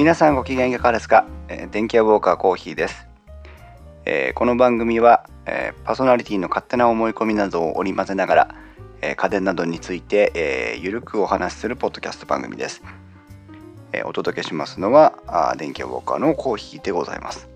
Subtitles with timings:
[0.00, 3.06] 皆さんご機嫌いかがですか、えー電気屋ウォーカーコーヒーです、
[4.06, 8.54] えーこの番組は、えーパーソナリティの勝手な思い込みなどを織り交ぜながら、
[9.02, 12.82] えー家電などについて、えーゆるくお話しするポッドキャスト番組です、
[13.92, 17.50] えーお届けしますのはあ電気屋ウォーカーのコーヒーでございます。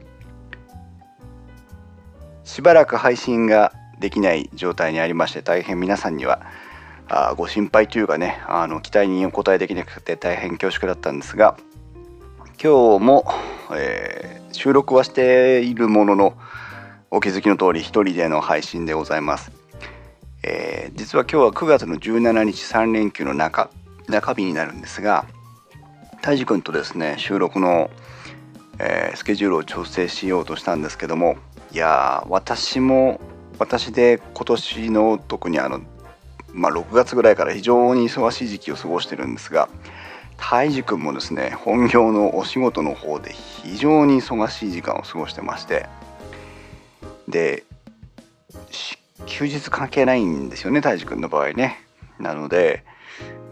[2.45, 6.43] しばらく配信ができない状態にありまして大変皆さんには
[7.09, 11.57] あご心配というかねあの期待にお応えできなくて大変恐縮だったんですが
[12.65, 13.27] 今日も、
[13.77, 16.35] えー収録はしているものの
[17.11, 19.53] お気づきの通り一人での配信でございます、
[20.43, 23.69] えー実は今日は9月の17日3連休の中
[24.09, 25.27] 中日になるんですが
[26.23, 27.91] 泰治君とですね収録の、
[28.79, 31.37] えースケジュールを調整しようとしたんですけども
[31.71, 33.21] いやー私も
[33.59, 35.83] 私で今年の特にあの、
[36.55, 39.69] まあ、6月ぐらいから非常に忙しい時期を過ごしてるんですが
[40.37, 45.87] 泰治君もですね本業のお仕事の方で非常に忙しい時間を過ごしてまして
[47.29, 47.65] で
[49.27, 51.79] 休日関係ないんですよね泰治君の場合ね。
[52.19, 52.85] なので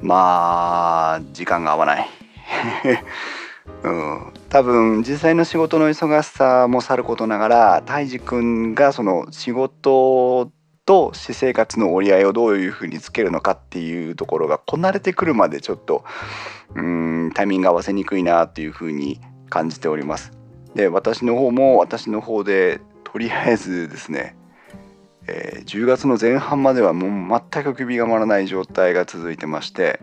[0.00, 2.08] まあ時間が合わない。
[3.84, 10.50] うん、多分実際の仕事の忙しさもさることながら泰治君がその仕事
[10.84, 16.04] と私生活の折り合いをどういうふうにつけるのかっていうところがこなれてくるまでちょっと
[16.74, 20.32] うんタイミング合わせにくいなっていうふうに感じております。
[20.74, 24.36] で私の方も私の方でとりあえずですね、
[25.26, 30.00] えー10月の前半まではもう全く首が回らない状態が続いてまして、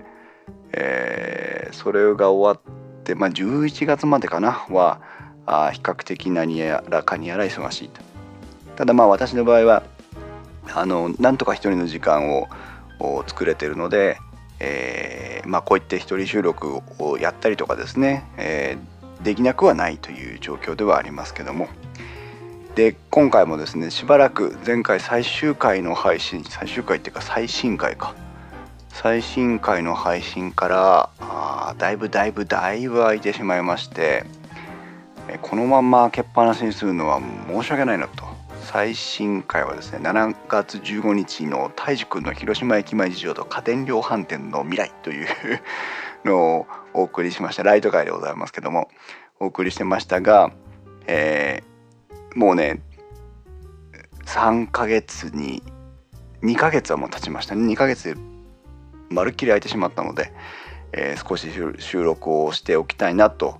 [0.71, 5.01] えーそれが終わって、まあ、11月までかなは
[5.45, 8.01] あ比較的何やらかにやら忙しいと。
[8.75, 9.83] ただまあ私の場合は
[10.73, 12.47] あのなんとか一人の時間を
[13.27, 14.17] 作れてるので、
[14.59, 21.67] えーまあ、こういって一人収録をやったりとかですね、えーできなくはないという状況ではありますけども。
[22.75, 28.15] で今回もですねしばらく前回最終回の配信最終回っていうか最新回か。
[28.89, 34.25] 最新回の配信からあだいぶだいぶだいぶ空いてしまいまして
[35.41, 38.38] このまま開けっぱなしにするのは申し訳ないなと。
[38.71, 45.27] 最新回はですね7月15日の泰治君の広島駅前事情と家電量販店の未来という
[46.23, 47.63] のをお送りしました。
[47.63, 48.87] ライト回でございますけども
[49.39, 50.51] お送りしてましたが、
[51.07, 52.83] えーもうね
[54.25, 55.63] 3ヶ月に
[56.43, 57.65] 2ヶ月はもう経ちましたね。
[57.73, 58.21] 2ヶ月で
[59.09, 60.31] まるっきり空いてしまったので、
[60.91, 63.57] えー少し収録をしておきたいなと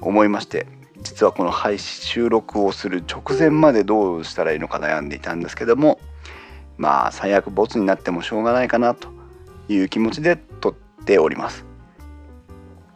[0.00, 0.66] 思いまして
[1.02, 6.00] 実はこの配信収録をする直前までどうしたらいいのか悩んでいたんですけども
[6.78, 9.08] まあ最悪ボツになってもしょうがないかなと
[9.68, 11.64] いう気持ちで撮っております。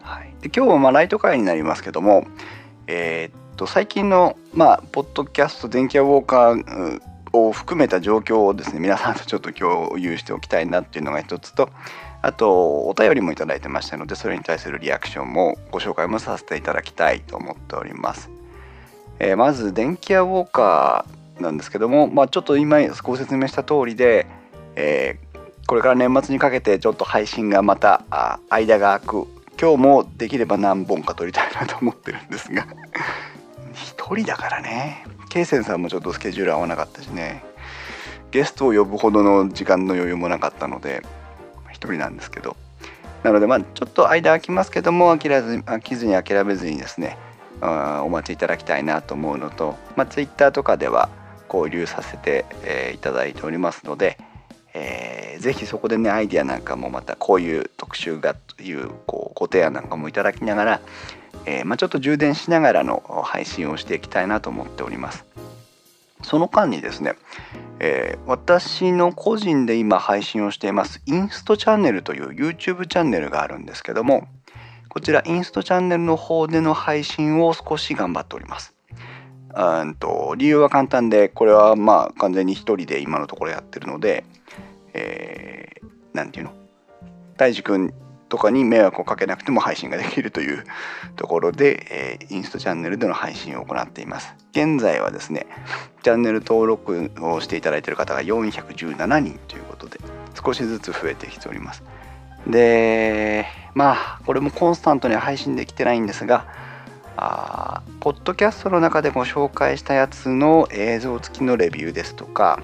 [0.03, 2.27] はい、で今日はまライト会になりますけども、
[2.87, 7.01] えーっと最近のまあポッドキャスト電気屋ウォーカー
[7.33, 11.69] を含めた状況をですね皆さんとちょっと共有しておきたいなっていうのが一つと
[12.23, 18.31] あとお便りもいただいてましたのでそれに対するリアクションもご紹介もさせていただきたいと思っております。
[19.19, 24.27] えーまず電気屋ウォーカーなんですけども、まあ、ちょっと今ご説明した通りで、
[24.77, 25.31] えー
[25.67, 29.29] これから年末にかけてちょっと配信がまたあ間が空く。
[29.61, 32.67] 今日もできれば何本か撮りたいなと思ってるんですが。
[33.73, 35.05] 一人だからね。
[35.29, 37.45] ケイセンさんもちょっとスケジュール合わなかったしね。
[38.33, 41.03] ゲストを呼ぶほどの時間の余裕もなかったので。
[41.81, 42.57] 一人なんですけど
[43.23, 47.17] なのでまあちょっと間空きますけども諦ず飽きずに諦めずにですね
[47.63, 51.09] お待ちいただきたいなと思うのと、まあ、Twitter とかでは
[51.53, 54.19] 交流させて、えーいただいておりますので、
[54.73, 60.81] えーぜひそこでねアイディアなんかもまたこういう特集がというこうご提案なんかもいただきながら、
[61.47, 65.25] えーまあ、ちょっと充電しながらの配信をしていきたいなと思っております。
[66.23, 67.15] その間にですね、
[67.81, 74.29] えー私の個人で今配信をしていますインストチャンネルという YouTube チャンネルがあるんですけども
[74.89, 78.75] こちらインストチャンネルの方での配信を少し頑張っております。
[79.55, 84.25] うんと理由は簡単でこれはまあ完全に一人で今のところやってるので、
[84.95, 86.53] えーていうの？
[87.37, 87.95] 大治君
[88.31, 90.65] とかに迷惑をかけなくても配信ができるという
[91.17, 94.35] ところで、えーインストチャンネルでの配信を行っています。
[94.53, 95.47] 現在はですね
[96.03, 99.99] チャンネル登録をしていただいている方が417人ということで
[100.43, 101.83] 少しずつ増えてきております。
[102.47, 106.47] でまあこれもコンスタントに配信できてないんですが
[107.17, 112.63] あーポッドキャストの中でご紹介したやつの映像付きのレビューですとか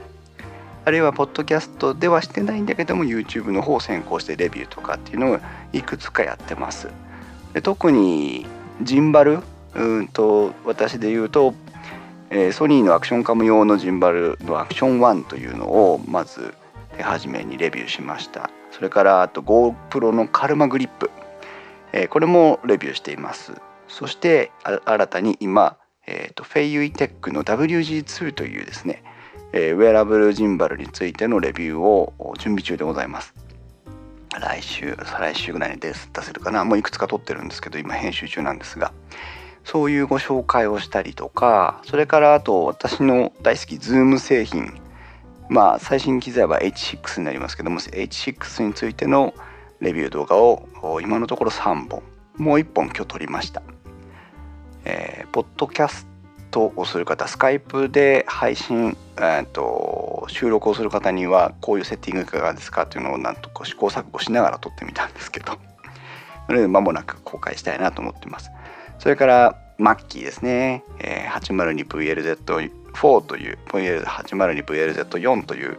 [0.86, 5.38] あるいはポッドキャストではしてないんだけども YouTube の方を先行してレビューとかっていうのを
[5.72, 6.90] いくつかやってます。
[7.54, 8.46] で特に
[8.82, 9.40] ジンバル
[9.74, 11.54] うんと私で言うと、
[12.30, 16.54] えー、ソニーのアクションカム用のジンバルのアクション1というのをまず
[16.96, 18.48] 手始めにレビューしました。
[18.70, 21.10] それからあと GoPro のカルマグリップ、
[21.92, 23.54] えー、これもレビューしています。
[23.88, 29.02] そして新たに今、えーと、フェイユイテックの WG2 というですね、
[29.58, 33.34] えー、ウェアラブルジンバルについてのレビューを準備中でございます。
[34.38, 36.62] 来週再来週ぐらいに出せるかな。
[36.66, 38.92] もういくつか撮ってるんですけど今編集中なんですが。
[39.64, 44.78] そういうご紹介をしたりとかそれからあと私の大好きズーム製品。
[45.48, 49.32] まあ最新機材は H6 になりますけども H6 についての
[49.80, 50.68] レビュー動画を
[51.00, 52.02] 今のところ3本。
[52.36, 53.62] もう1本今日撮りました、
[54.84, 56.06] えー、ポッドキャス
[56.50, 65.58] トをする方スカイプで配信、えーと、収録をする方にはこういうセッティングいかがですかっていうのをなんとか試行錯誤しながら撮ってみたんですけど。
[66.46, 68.50] それで間もなく公開したいなと思ってます。
[68.98, 75.78] それからマッキーですね、えー、802VLZ4 という 802VLZ4 という、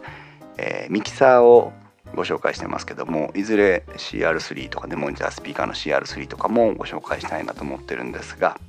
[0.58, 1.74] えー、ミキサーを
[2.16, 8.60] ご紹介してますけどもいずれ CR3 とかねモニタースピーカーの CR3 とかもご紹介したいなと思ってるんですが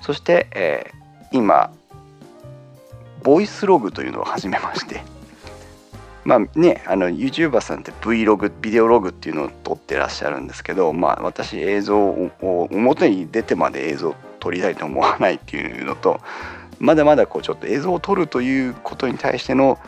[0.00, 1.70] そして、えー、今
[3.22, 5.02] ボイスログというのを始めまして。
[6.24, 16.20] まあねあの YouTuber さんって Vlog ビデオログっていうのを撮ってらっしゃるんですけどまあ私映像を表に出てまで映像を撮りたいと思わないっていうのと
[16.78, 19.78] まだまだこうちょっと映像を撮るということに対しての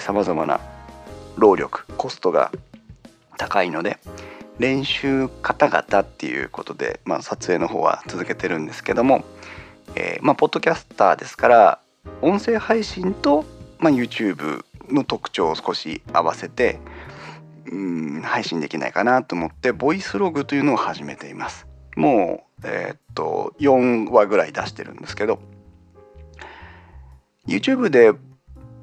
[0.00, 0.60] さまざまな
[1.36, 2.52] 労力コストが
[3.38, 3.98] 高いので
[4.58, 9.24] 練習方々っていうことで、まあ、撮影の方は続けてるんですけども、
[9.94, 11.78] えー、まあポッドキャスターですから
[12.22, 13.44] 音声配信と、
[13.78, 16.80] まあ、YouTube の特徴を少し合わせて
[17.70, 21.66] うん配信できないかなと思ってボイスログというのを始めています。
[21.96, 25.40] もうえー、っと4話ぐらい出してるんですけど
[27.46, 28.12] YouTube で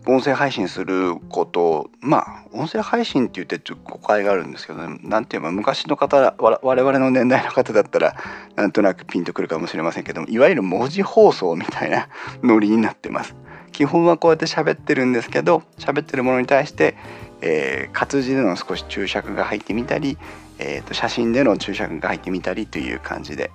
[0.07, 8.15] 音声配信することまあ音声配信って言ってちょっと誤解があるんですけど何、ね、て言えば昔の方我々の年代の方だったら
[8.55, 12.07] なんとなくピンとくるかもしれませんけどもいわゆる文字放送みたいな
[12.43, 13.35] ノリになってます。
[13.71, 16.95] 基本はこうやって喋ってるんですけど喋ってるものに対して、
[17.41, 20.17] えー、活字での少し注釈が入ってみたり、
[20.59, 23.51] えー、と写真での注釈が入ってみたりという感じで。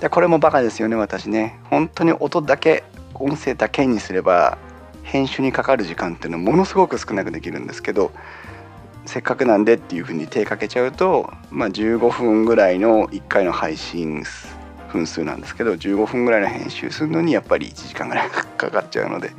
[0.00, 1.58] でこれもバカですよね私ね。
[1.68, 2.84] 本当に音だけ
[3.14, 4.56] 音声だけにすれば
[5.04, 8.10] 編集にかかる時間っていうのはものすごく少なくできるんですけど
[9.06, 14.24] せっかくなんでっていうふうに手かけちゃうと、まあ、15分ぐらいの1回の配信
[14.90, 19.30] 分数なんですけど15分ぐらいの編集するのにやっぱり1時間ぐらいかかっちゃうので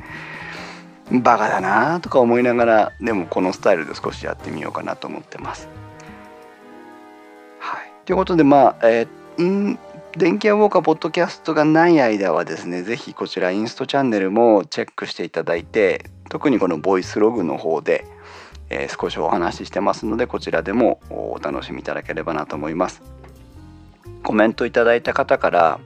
[1.10, 5.68] バカだなとか思いながらでもこのスタイルで少しやってみようかなと思ってます。
[7.60, 9.78] はい、ということでまあ、えー、
[10.16, 18.06] 電気屋ウォーカーポッドキャストがない間はですね是非こちらインストチャンネルもチェックしていただいて特にこのボイスログの方で、
[18.70, 23.02] えー、少しお話ししてますのでこちらでもお楽しみいただければなと思います。
[24.22, 25.80] コメントいただいた方から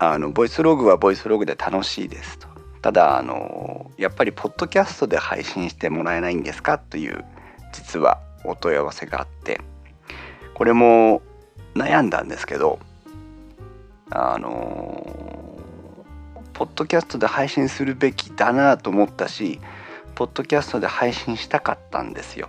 [0.00, 2.48] あのボイスログはボイスログで楽しいですと
[2.82, 7.24] ただあのやっぱりポッドキャストで配信してもらえないんですかという
[7.72, 9.60] 実はお問い合わせがあって
[10.54, 11.22] これも
[11.76, 12.80] 悩んだんですけど
[14.14, 15.58] あの
[16.52, 19.58] ポッドキャストで配信するべきだなと思ったし
[20.14, 22.48] ポッドキャストで配信したかったんですよ。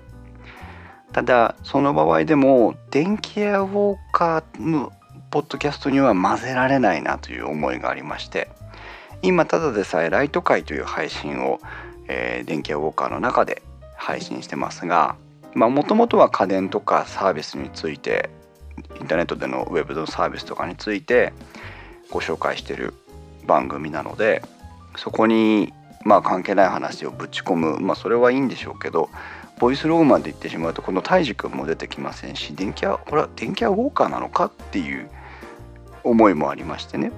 [1.13, 4.91] ただその場合でも電気エアウォーカーの
[5.29, 8.50] ポッドキャストには混ぜられないなという思いがありまして
[9.22, 11.60] 今ただでさえライト会という配信を、
[12.08, 13.62] えー、電気エアウォーカーの中で
[13.96, 15.15] 配信してますが
[15.55, 18.32] もともとは家電とかサービスについて
[19.00, 21.34] インターネットでのウェブのサービスとかについて
[22.10, 22.94] ご紹介してる
[23.46, 24.42] 番組なので
[24.98, 25.74] そこに
[26.06, 29.10] まあ関係ない話をぶち込むまあそれはいいんでしょうけど
[29.60, 35.10] ボイスログまで行ってしまうとこの泰治君も出てきませんし電気屋これは電気屋ウォーカーなのかっていう
[36.03, 37.12] 思いもありましてね。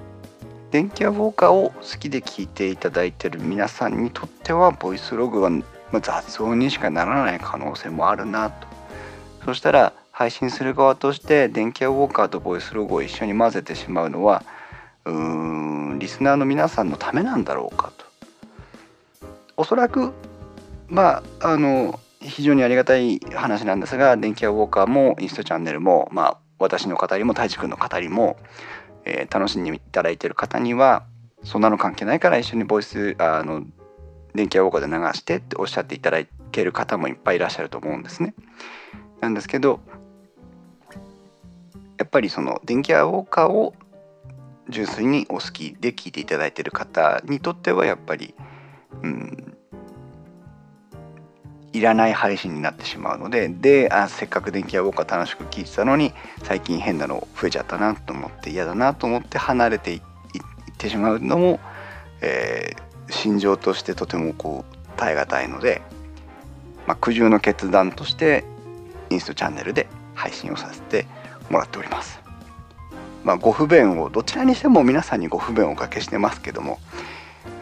[0.71, 5.49] 電気屋ウォーカーを好きで聞いていただいてる皆さんにとってはボイスログは
[6.01, 8.67] 雑音にしかならない可能性もあるなと。
[9.45, 14.43] そしたら配信する側として電気屋ウォーカーとボイスログを一緒に混ぜてしまうのは
[15.03, 18.05] うーんリスナーの皆さんのためなんだろうかと
[19.57, 20.13] おそらく
[20.87, 28.37] まああの非常にありがたい話なんですが電気屋ウォーカーもインストチャンネルも、まあ、私の語りも太一君の語りも、
[29.03, 31.03] えー、楽しんでいただいている方には
[31.43, 33.65] そんなの関係ないから一緒にボイスあの
[34.33, 38.33] 電気屋ウォーカーで流してっておっしゃっていただける方もいっぱいいらっしゃると思うんですね。
[39.19, 39.81] なんですけど
[41.97, 43.73] やっぱりその電気屋ウォーカーを
[44.69, 48.33] 純粋にお好きで聞いていただいている方にとってはやっぱり、
[49.03, 49.57] うん、
[51.73, 60.01] いらない配信になってしまうのでであせっかく電気屋ウォーカー楽しく聞いてたのに最近変なの増えちゃったなと思って嫌だなと思って離れていっ
[60.77, 61.59] てしまうのも、
[62.21, 65.81] えー、心情としてとてもこう耐え難いので、
[66.87, 68.45] まあ、苦渋の決断として
[69.09, 71.05] インストチャンネルで配信をさせて
[71.49, 72.25] もらっております。
[73.25, 76.79] まあ、ご不便をどちらにしても皆さんにご不便をおかけしてますけども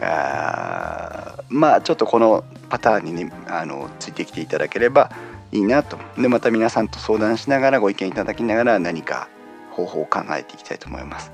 [0.02, 5.10] あまあちょっとこのパターンにねあのついてきていただければ
[5.52, 9.28] いいなとでまた皆さんと相談しながらご意見いただきながら何か
[9.70, 11.32] 方法を考えていきたいと思います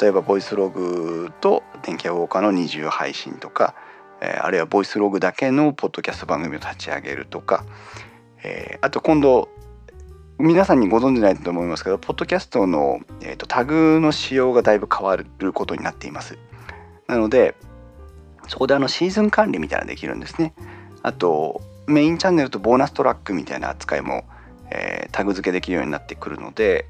[0.00, 3.74] 例えばボイスログと電気屋ウォーカーの二重配信とか、
[4.20, 7.64] えー、あるいはボイスログだけのポッドキャスト番組を立ち上げるとか、
[8.42, 9.48] えー、あと今度
[10.38, 16.38] 皆さんにご存じないと思いますけどポッドキャストの、えーと、タグの仕様がだいぶ変わることになっています。
[17.06, 17.54] なので
[18.46, 20.54] そこであのシーズン管理みたいなのできるんですね。
[21.02, 24.24] あとメインチャンネルとボーナストラックみたいな扱いも、
[24.70, 26.86] えー、タグ付けできるようになってくるので、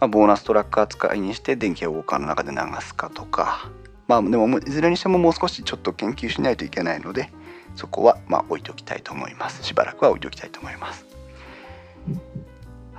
[0.00, 3.70] まあ、ボーナストラック扱いにして電気やウォーカーの中で流すかとか
[4.08, 7.30] まあでもいずれにしてももう少しちょっと研究しないといけないので
[7.76, 9.62] そこはま置いておきたいと思います。
[9.62, 11.06] しばらくは置いておきたいと思います。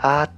[0.04, 0.30] あっ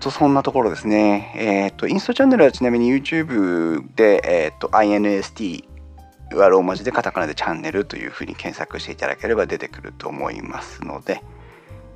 [0.00, 1.32] とそんなところですね。
[1.36, 5.64] えっ、ー、とインストチャンネルはちなみに YouTube でえっ、ー、と INST
[6.34, 11.22] はローマ字でカタカナでチャンネルというふうに検索していただければ出てくると思いますので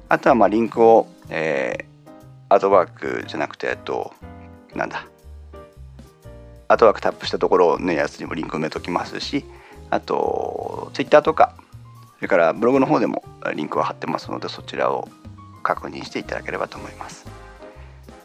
[0.09, 2.11] あとはまあリンクを、えー、
[2.49, 4.15] アートワークじゃなくてえっと
[4.77, 5.07] なんだ
[6.69, 9.45] アートワークタップしたところのやつにもリンク埋めときますし
[9.91, 11.57] あと Twitter とか
[12.19, 13.25] それからブログの方でも
[13.57, 15.09] リンクを貼ってますのでそちらを
[15.61, 17.27] 確認していただければと思います。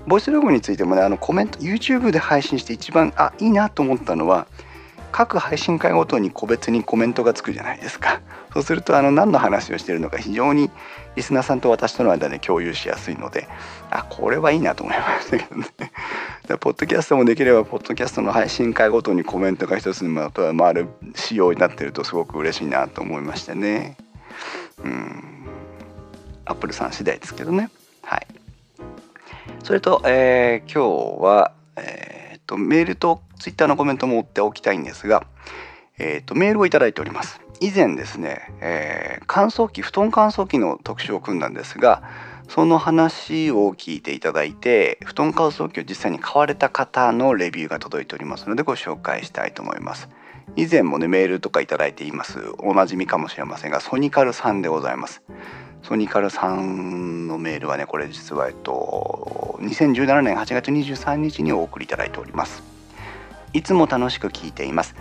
[0.08, 4.48] ボイスログについてもねあのコメント YouTube で配信して一番あいいなと思ったのは
[5.12, 8.22] 各配信会ごとに個別にコメントがつくじゃないですか。
[8.54, 10.70] そうするとあの何の話をしてるのか非常に
[11.16, 13.48] リスナーさんと私との間で共有しやすいので
[13.90, 15.68] あこれはいいなと思いましたけどね。
[16.60, 23.98] ポッドキャストもできればポッドキャストの配信会ごとにコメントが一つにまと回る仕様になってるとすごく嬉しいなと思いましたね。
[24.84, 25.45] うん。
[26.46, 27.70] アップルさん次第ですけどね。
[28.04, 28.28] はい。
[29.64, 35.26] それと、えー、今日は、えー、っとメールとツイッターのコメントも追っておきたいんですが、
[35.98, 37.42] えー、とメールをいただいております。
[37.62, 42.04] 以前ですね、えー、乾燥機布団乾燥機の特集を組んだんですが
[42.50, 50.10] その話を聞いていただいて布団乾燥機を実際に買われた方のレビューが届いておりますのでご紹介したいと思います。
[50.58, 52.40] 以前もねメールとかいただいています。
[52.60, 55.22] おなじみかもしれませんがソニカルさんでございます。
[55.88, 62.64] ソニカルさんのメールはねこれ実はえっと2017年8月23日にお送りいただいております。
[63.54, 64.96] いつも楽しく聞いています。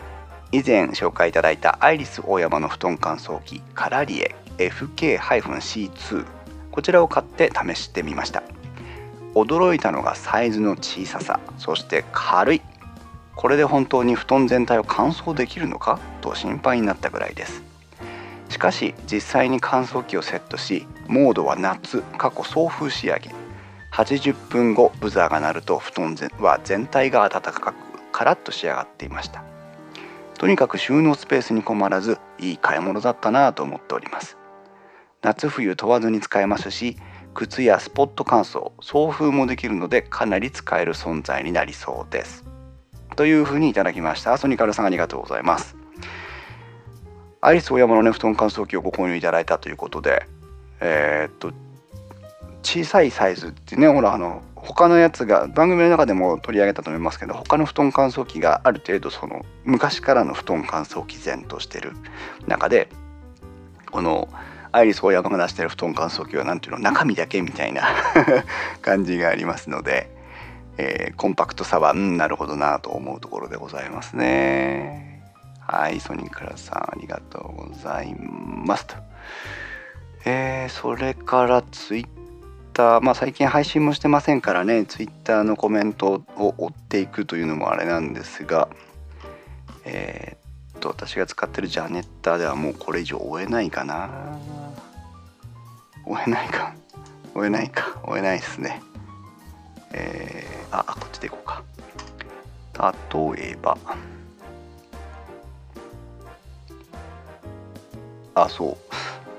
[0.53, 6.27] 以前紹介いただいたアイリス大山の布団乾燥機カラリエ FK-C2
[6.71, 8.43] こちらを買って試してみました。
[9.35, 12.63] 驚いたのがサイズの小ささそして軽い。
[13.35, 17.74] これで本当に布団全体を乾燥できるのかと心配になったぐらいです。
[18.49, 23.31] しかし実際に乾燥機をセットしモードは夏過去送風仕上げ。
[23.93, 27.75] 80分後ブザーが鳴ると布団は全体が暖かく
[28.11, 29.45] カラッと仕上がっていました。
[30.37, 34.37] とにかく収納スペースに困らずいい買い物だったなと思っております。
[35.23, 36.97] 夏冬問わずに使えますし
[37.35, 42.45] 靴やスポット乾燥送風もできるのでかなり使える存在になりそうです。
[43.17, 44.37] というふうにいただきました。
[44.39, 45.77] ソニカルさんありがとうございます。
[47.47, 50.27] アイリスオーヤマのね布団乾燥機をご購入いただいたということで
[50.81, 51.53] えー、っと
[52.63, 61.93] 小さいサイズってねほらあの他のやつが番組の中でも取り上げたと思いますけど他の布団乾燥機がある程度その昔からの布団乾燥機前としてる
[62.47, 62.89] 中で
[63.91, 64.27] この
[64.73, 67.83] アイリスオーヤマが出してる布団乾燥機は何ていうの中身だけみたいな
[68.81, 70.09] 感じがありますので、
[70.79, 75.14] えー、コンパクトさはうんなるほどなと思うところでございますね。
[75.67, 78.97] はいソニークラさんありがとうございますと。
[80.27, 82.07] えー、それからツイッ
[82.73, 88.69] ター、まあ、最近配信もしてませんからねツイッターのコメントを追っていくというのもあれなんですが
[89.85, 94.39] えー、っと私が使ってるジャネッターではもうこれ以上追えないかな。
[96.07, 96.75] 追えないか。
[97.35, 97.99] 追えないか。
[98.05, 98.83] 追えないですね。
[99.93, 101.63] えー、あこっちでいこうか。
[103.37, 103.79] 例えば
[108.35, 108.77] あそ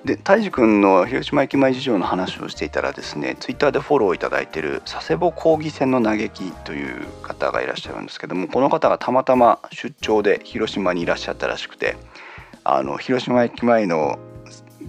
[0.03, 11.97] うで泰治君の広島駅前事情の話をしていたらですねツイッターでフォローいただいてる佐世保講義船の嘆きという方がいらっしゃるんですけどもこの方がたまたま出張で広島にいらっしゃったらしくて
[12.63, 14.19] あの広島駅前の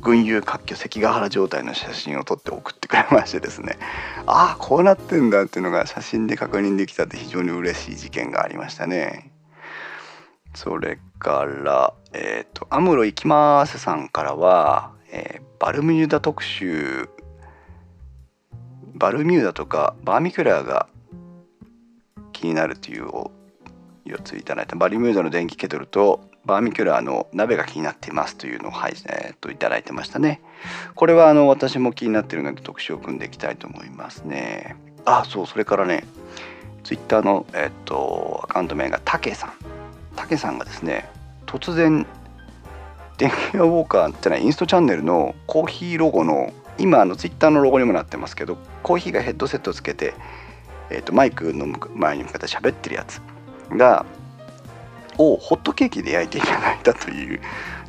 [0.02, 3.78] 群雄割拠関ヶ原状態の写真を撮って送ってくれましてですね
[4.26, 9.30] ああこうなってんだっていうのが写真で確認できたって非常に嬉しい事件がありましたね。
[10.56, 17.08] それからえっ、ー、とアムロ行きますさんからはえー、バルミューダ特集
[18.94, 20.88] バルミューダとかバーミキュラーが
[22.32, 23.30] 気になるというお
[24.04, 30.42] 4ついただいたバルミューダの電気ケトルとバーミキュラーの鍋が気になっていますというのを、はいえー、といただいてましたね。
[30.94, 34.76] これはあの私も気になっているので特集を組んでいきたいと思いますね。
[35.04, 36.04] あそうそれからね
[36.84, 39.75] ツイッターの、えーと、アカウント名がたけさん。
[40.16, 41.08] たけさんがですね
[41.46, 42.06] 突然
[43.18, 50.14] 電気屋ウォーカーってのはインストチャンネルのコーヒーロゴの今あのツイッターのロゴにもなってますけどコーヒーがヘッドセットつけて、
[50.90, 53.20] えー、とマイクの前に向かって喋ってるやつ
[53.70, 54.04] が
[55.18, 57.40] をホットケーキで焼いていただいたという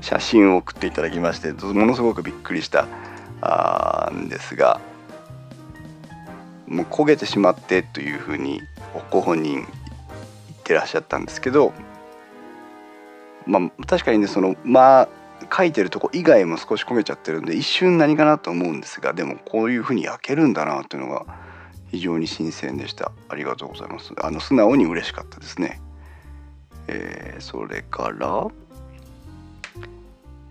[0.01, 2.87] 写真を送っていただきましてものすごくびっくりした
[3.41, 4.79] あんですが
[6.67, 8.61] もう焦げてしまってというふうに
[9.11, 9.67] ご本人言っ
[10.63, 11.73] てらっしゃったんですけど
[13.47, 15.09] まあ確かにねそのまあ
[15.55, 21.25] 書いてるとこ以外も少し焦げちゃってるんで一瞬何かなと思うんですがでもこういうふうに焼けるんだなというのが
[21.89, 23.11] 非常に新鮮でした。
[23.29, 24.13] ありがとうございます。
[24.21, 25.81] あの素直に嬉しかったですね。
[26.87, 28.47] えー、それから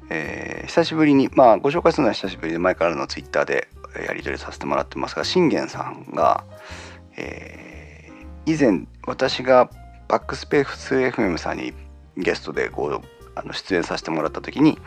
[0.08, 3.68] えー、久しぶりにまあご紹介するのは久しぶりで前からのツイッターで
[4.06, 6.44] やり取りさせてもらってますが信玄さんが、
[7.16, 9.70] えー、以前私が
[10.08, 11.72] バックスペース FM さんに
[12.16, 13.02] ゲストでご
[13.34, 14.78] あの出演させてもらった時に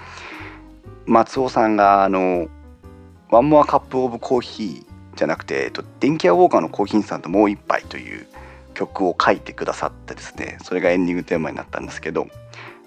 [1.05, 2.47] 松尾さんがあの
[3.29, 8.27] 「ワンモアカップオブコーヒー」じゃなくて、えっと、電気屋ウォーカーのコーヒーさんともう一杯という
[8.73, 12.27] 曲を書いてくださってですねそれがエンディングテーマになったんですけど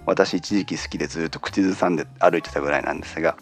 [0.07, 3.37] 私一時期好きでずっと口ずさんで歩いてたぐらいなんですが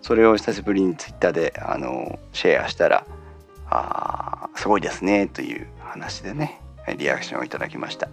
[0.00, 3.04] それを久しぶりにツイッターであのシェアしたら
[3.68, 6.60] 「あすごいですね」という話でね
[6.96, 8.08] リアクションをいただきました。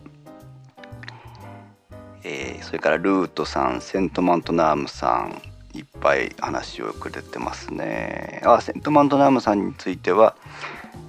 [2.23, 5.41] えー、それからルートさんセントマントナームさん
[5.77, 8.41] いっぱい話をくれてますね。
[8.45, 10.35] あセントマントナームさんについては、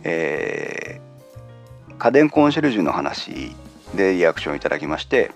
[0.05, 3.55] えー、家電コンシェルジュの話
[3.95, 5.31] でリアクションいただきまして、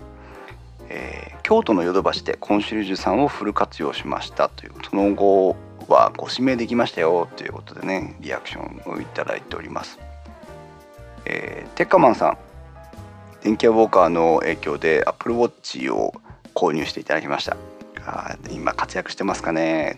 [0.89, 5.55] えー、京都のヨドバシでコンシェルジュさんをフル活用しましたというその後
[5.87, 9.99] はご指名できましたよということでねリアクションをいただいております、
[11.25, 12.37] えー、テッカマンさん
[13.43, 16.13] 電気屋ウォーカーの影響で Apple Watch を
[16.55, 17.57] 購入していただきました。
[18.05, 19.97] あ今活躍してますかね。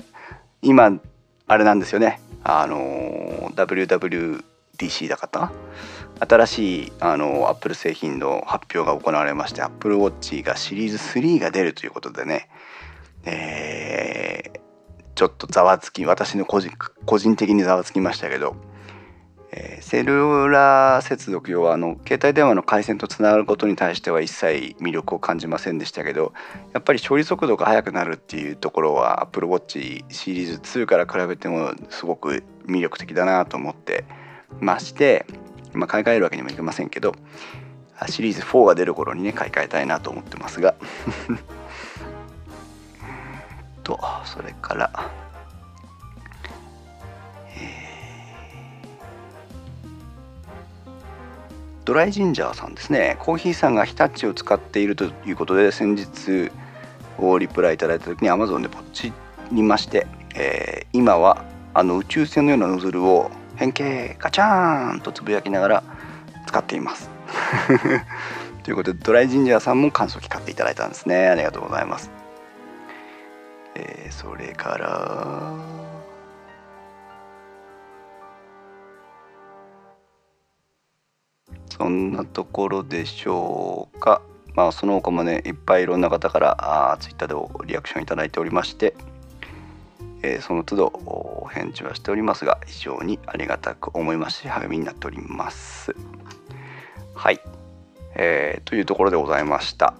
[0.63, 0.99] 今
[1.45, 2.19] あれなんですよね。
[2.43, 5.51] あの WWDC だった
[6.27, 12.49] 新しいあの Apple 製品の発表が行われまして Apple Watch がシリーズ3が出るということでね、
[13.25, 14.60] えー、
[15.13, 16.71] ちょっとざわつき私の個人
[17.05, 18.55] 個人的にざわつきましたけど
[19.58, 26.34] えー、セルラー接続用はあの携帯電話の回線とつながることに対しては一切魅力を感じませんでしたけど
[26.74, 34.04] やっぱり処理速度が速くなるっていうところは Apple Watch シリーズ2から比べてもすごく魅力的だなと思って
[34.60, 35.26] まして、
[35.72, 37.15] まあ、買い替えるわけにもいきませんけど
[38.10, 40.76] シリーズ4が出る頃にね買い替えたいなと思ってますが。
[43.84, 45.25] とそれから。
[51.86, 53.15] ドライジンジャーさんですね。
[53.19, 56.52] コーヒーさんが日立を使っているということで先日
[57.19, 59.13] をリプライいただいた時に Amazon でポチ
[59.52, 61.45] りまして、えー、今は
[61.76, 65.84] あの宇宙船のようなノズルを変形ガチャーンとつぶやきながら
[66.48, 67.10] 使っています。
[68.63, 71.28] ということでドライジンジャーさんも乾燥機買っていただいたんですね。
[71.28, 72.10] ありがとうございます、
[73.76, 75.85] えー、それから
[81.78, 84.22] そんなところでしょうか。
[84.56, 88.96] まあ、その他もねいっぱいいろんな方からあツイッターでリアクションいただいておりまして、
[90.24, 95.94] えー、その都度お返事はしておりますが非常にありがたく思いますし励みになっております。
[97.14, 97.42] はい、
[98.16, 99.94] えー、というところでございました。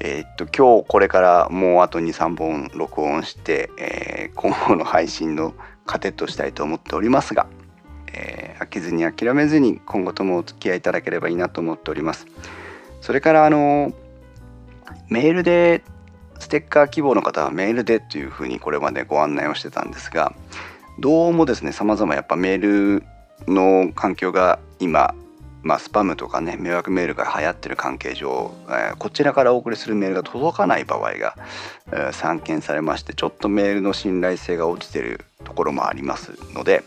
[0.00, 5.54] えー、っと今日これからもうあと23本録音して、えー、今後の配信の
[5.86, 7.46] 糧としたいと思っておりますが
[8.16, 12.26] えー、飽きずに諦めずに今後ともお付き合いいただければいいなと思っております。
[13.00, 13.92] それからあの
[15.08, 15.82] メールで
[16.38, 20.34] ステッカー希望の方はメールでというふうにこれまでご案内をしてたんですが
[20.98, 23.04] どうもですね様々やっぱメール
[23.46, 25.14] の環境が今
[25.66, 31.34] まあ、スパムとかね迷惑メールが流行ってる関係上、えー、こちらからお送りするメールが届かない場合が、
[31.88, 36.84] えー、散見されましてちょっとメールの信頼性が落ちてるところもありますので、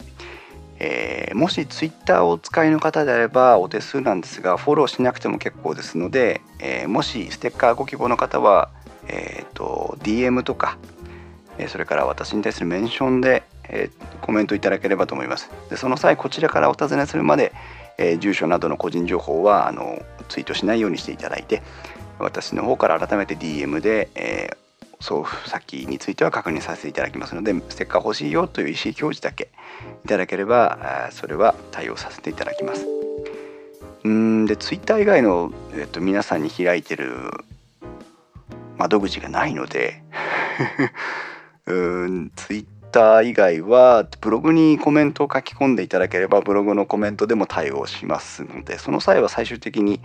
[0.79, 8.69] えー、もし Twitter をお使いの方であればお手数なんですがフォローしなくても結構ですので、えもしステッカーご希望の方は、
[9.07, 10.77] えーと、DM とか
[11.57, 13.89] えそれから私に対するメンションで、え
[14.21, 15.49] コメントいただければと思います。
[15.69, 17.53] でその際こちらからお尋ねするまで
[17.99, 21.61] え、住所などの個人情報はあのツイートしないようにしていただいて
[22.17, 24.57] 私の方から改めて DM で、えー、
[25.01, 29.49] 送付先については確認させていただきますのでステッカー欲しいよという意思表示だけ
[30.03, 32.85] いただければそれは対応させていただきます。
[34.03, 37.31] うんでツイッター以外の、えーと、皆さんに開いてる
[38.77, 40.01] 窓口がないので
[41.67, 50.01] うんツイッター以外はブログにコメントを書き込んでいただければブログのコメントでも対応しますのでその際は最終的に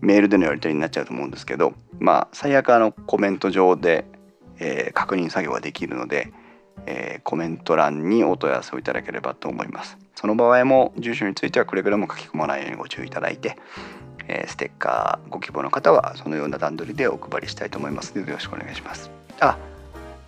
[0.00, 4.06] メールでのやり取りになっちゃうと思うんですけどまあ最悪あのコメント上で、
[4.58, 6.32] えー、確認作業ができるので、
[6.86, 13.56] えー、コメント欄にお問い合わせをいただければと思いますその場合も住所についてはくれぐれも書き込まないようにご注意いただいて
[14.26, 19.58] えステッカーご希望の方はそのような段取りでお配りしたいと思いますのでよろしくお願いしますあ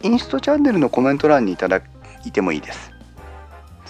[0.03, 1.83] インストチャンネルのコメント欄にいただ
[2.25, 2.93] いてもいいです。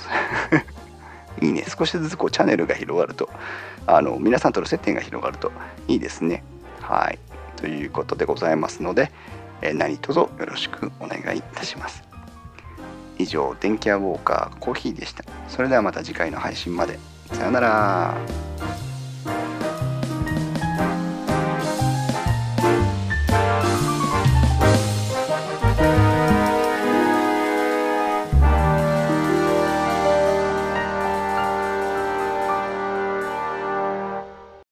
[1.42, 3.28] いいね少しずつこうチャンネルが広がると
[3.86, 5.52] あの皆さんとの接点が広がると
[5.88, 6.42] いいですね。
[6.80, 7.18] はい
[7.56, 9.10] ということでございますので、
[9.62, 12.02] え何卒よろしくお願いいたします。
[13.18, 15.24] 以上電気屋ウォーカーコーヒーでした。
[15.48, 16.98] それではまた次回の配信まで。
[17.32, 18.14] さようなら。